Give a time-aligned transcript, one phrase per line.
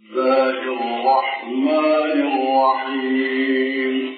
[0.00, 4.16] الله الرحمن الرحيم.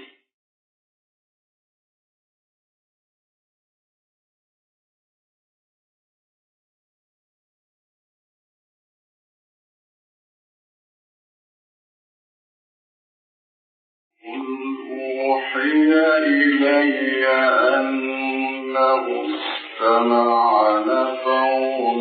[14.24, 14.46] قل
[14.90, 17.26] أوحي إلي
[17.74, 21.94] أنه استمع نفر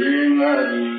[0.00, 0.89] من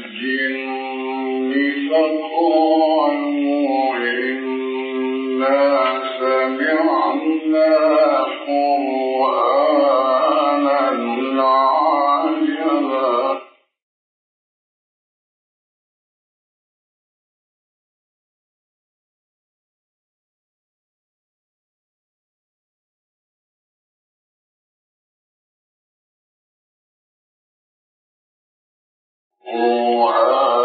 [29.48, 30.61] Oh,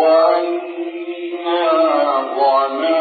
[0.00, 1.64] وإنا
[2.36, 2.99] ظننا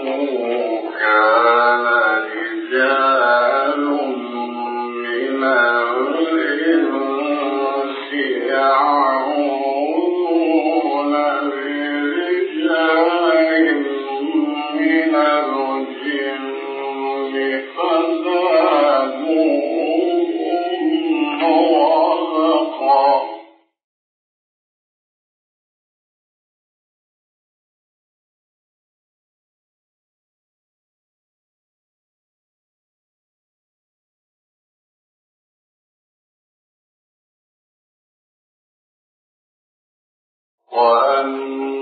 [0.99, 1.62] كان
[41.23, 41.72] أن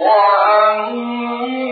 [0.00, 1.69] وأن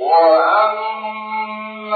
[0.00, 1.86] وأما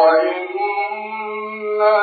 [0.00, 1.96] وإنا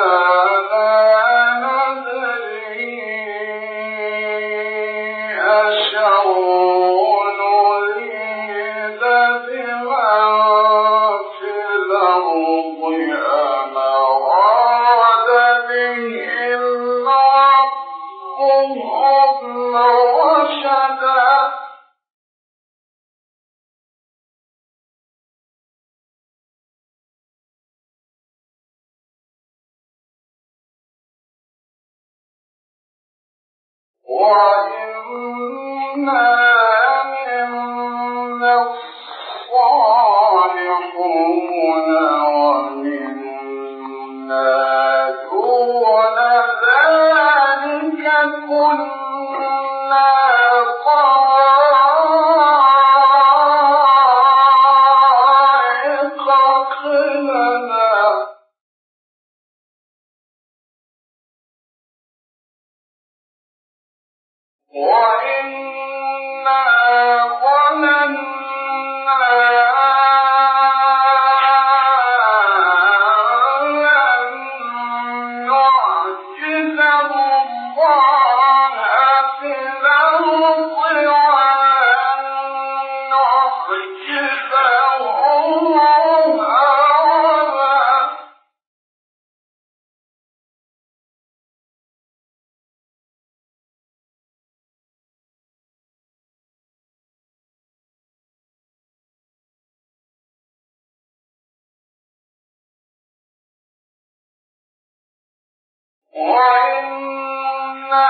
[106.16, 108.06] وإنا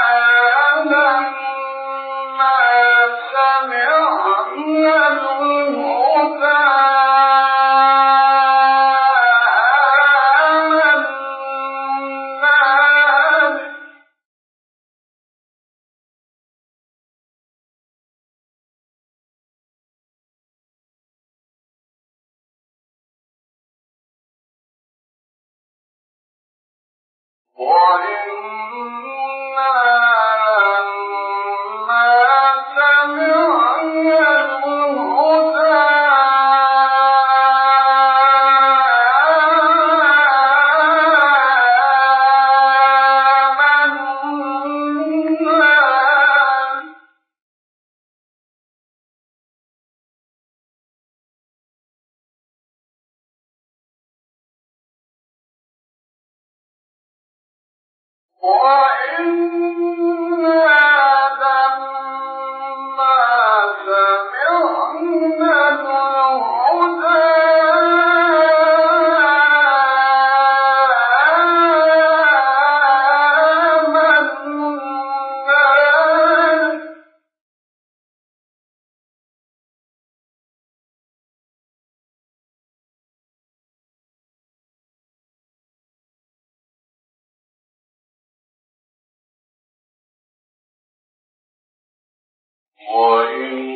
[92.84, 93.75] 我愿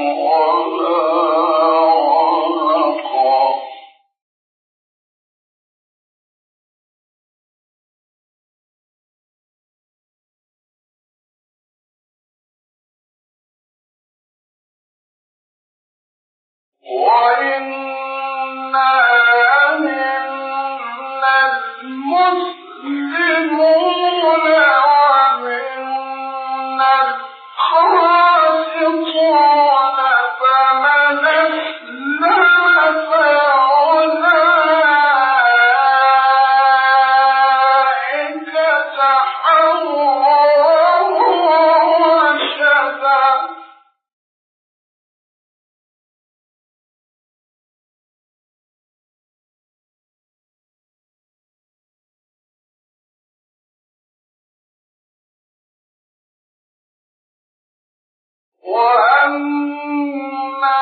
[58.73, 60.75] وأما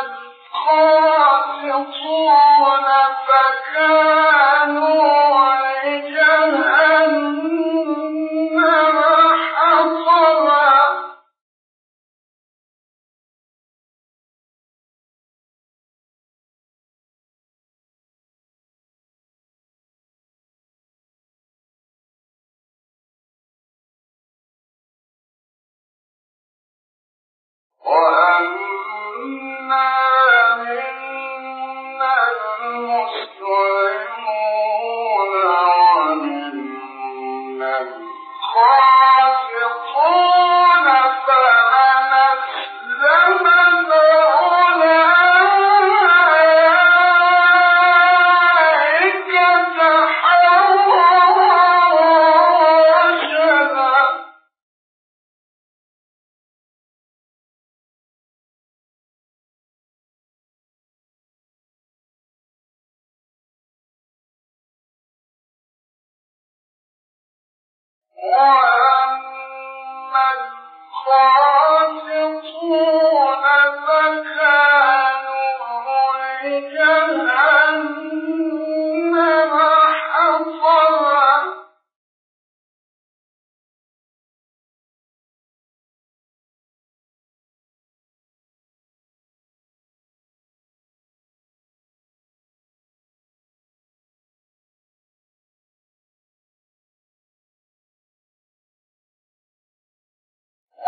[1.60, 2.59] القاسطون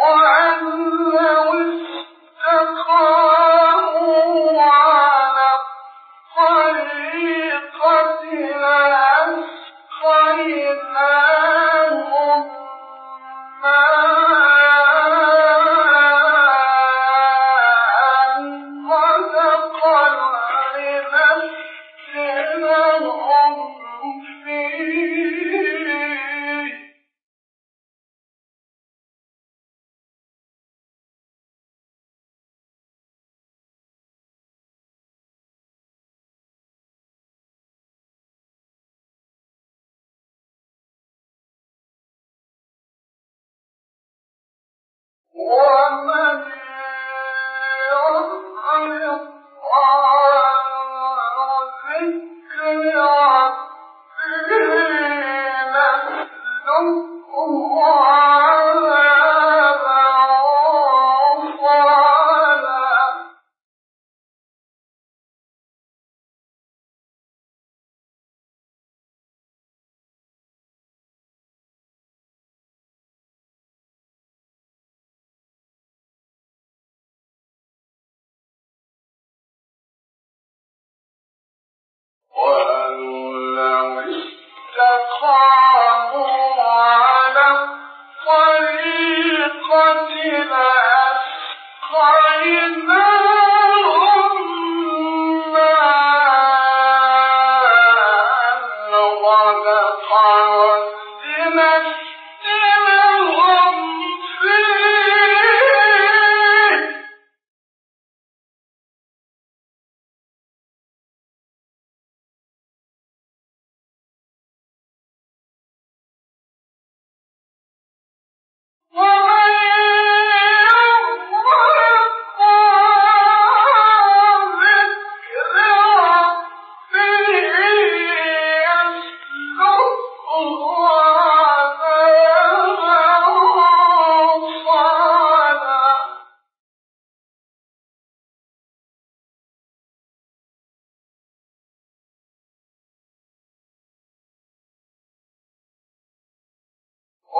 [0.01, 1.10] وأن
[45.49, 46.37] ومن
[92.43, 93.10] يغفر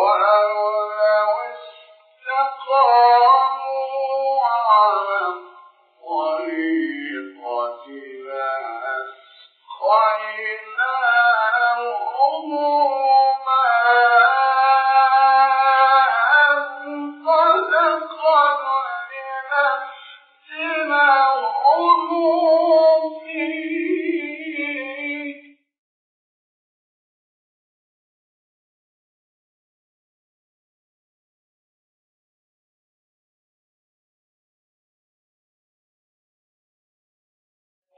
[0.03, 0.71] Oh.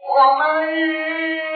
[0.03, 1.52] ومن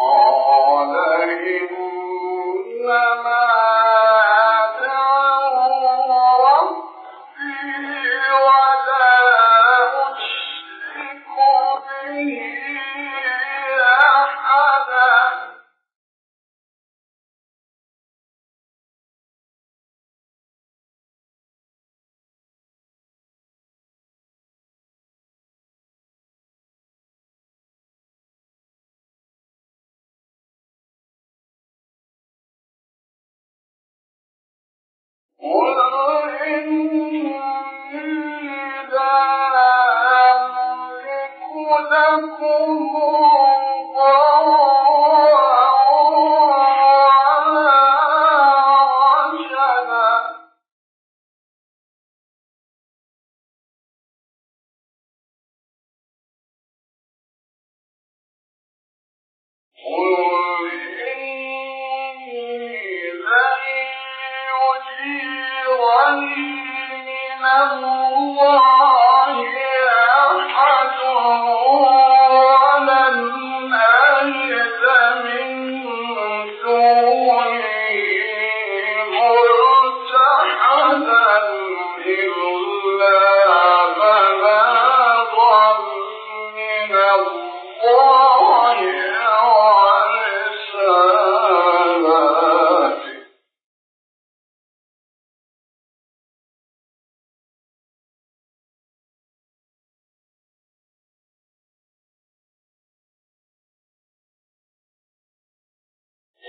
[0.00, 0.96] قال
[1.30, 1.89] إن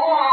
[0.00, 0.29] الله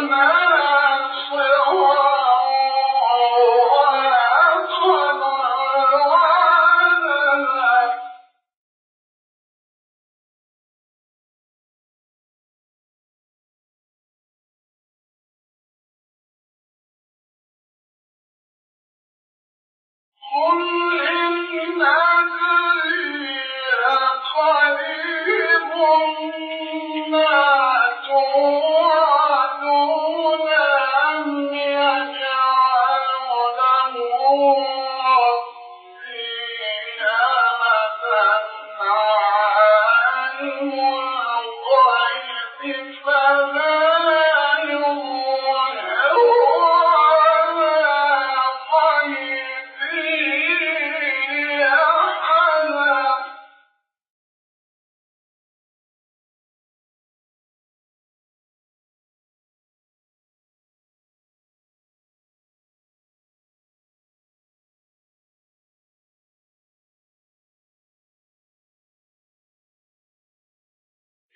[0.00, 0.37] ما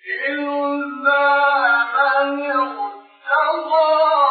[0.05, 1.23] إلا
[2.23, 4.22] من ارتضى